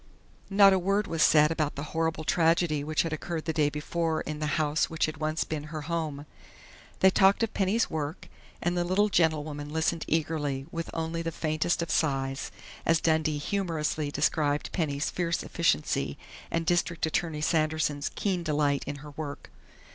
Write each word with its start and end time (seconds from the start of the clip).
Not 0.49 0.73
a 0.73 0.79
word 0.79 1.05
was 1.05 1.21
said 1.21 1.51
about 1.51 1.75
the 1.75 1.83
horrible 1.93 2.23
tragedy 2.23 2.83
which 2.83 3.03
had 3.03 3.13
occurred 3.13 3.45
the 3.45 3.53
day 3.53 3.69
before 3.69 4.21
in 4.21 4.39
the 4.39 4.47
house 4.57 4.89
which 4.89 5.05
had 5.05 5.17
once 5.17 5.43
been 5.43 5.65
her 5.65 5.81
home. 5.81 6.25
They 7.01 7.11
talked 7.11 7.43
of 7.43 7.53
Penny's 7.53 7.87
work, 7.87 8.27
and 8.63 8.75
the 8.75 8.83
little 8.83 9.09
gentlewoman 9.09 9.69
listened 9.71 10.05
eagerly, 10.07 10.65
with 10.71 10.89
only 10.95 11.21
the 11.21 11.31
faintest 11.31 11.83
of 11.83 11.91
sighs, 11.91 12.49
as 12.83 12.99
Dundee 12.99 13.37
humorously 13.37 14.09
described 14.09 14.71
Penny's 14.71 15.11
fierce 15.11 15.43
efficiency 15.43 16.17
and 16.49 16.65
District 16.65 17.05
Attorney 17.05 17.41
Sanderson's 17.41 18.09
keen 18.15 18.41
delight 18.41 18.83
in 18.87 18.95
her 19.05 19.11
work. 19.11 19.51